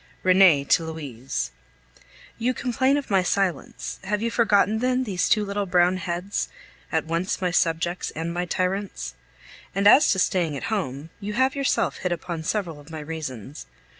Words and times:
RENEE 0.23 0.65
TO 0.65 0.83
LOUISE 0.85 1.51
You 2.39 2.55
complain 2.55 2.97
of 2.97 3.11
my 3.11 3.21
silence; 3.21 3.99
have 4.03 4.19
you 4.19 4.31
forgotten, 4.31 4.79
then, 4.79 5.03
those 5.03 5.29
two 5.29 5.45
little 5.45 5.67
brown 5.67 5.97
heads, 5.97 6.49
at 6.91 7.05
once 7.05 7.39
my 7.39 7.51
subjects 7.51 8.09
and 8.15 8.33
my 8.33 8.45
tyrants? 8.47 9.13
And 9.75 9.87
as 9.87 10.11
to 10.13 10.17
staying 10.17 10.57
at 10.57 10.73
home, 10.73 11.11
you 11.19 11.33
have 11.33 11.55
yourself 11.55 11.97
hit 11.97 12.11
upon 12.11 12.41
several 12.41 12.79
of 12.79 12.89
my 12.89 12.99
reasons. 12.99 13.67